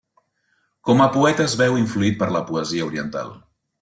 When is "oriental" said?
2.89-3.31